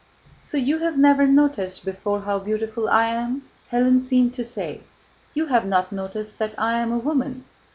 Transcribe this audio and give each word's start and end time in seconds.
"So 0.41 0.57
you 0.57 0.79
have 0.79 0.97
never 0.97 1.27
noticed 1.27 1.85
before 1.85 2.21
how 2.21 2.39
beautiful 2.39 2.89
I 2.89 3.05
am?" 3.09 3.43
Hélène 3.71 4.01
seemed 4.01 4.33
to 4.33 4.43
say. 4.43 4.81
"You 5.35 5.45
had 5.45 5.67
not 5.67 5.91
noticed 5.91 6.39
that 6.39 6.57
I 6.59 6.79
am 6.79 6.91
a 6.91 6.97
woman? 6.97 7.43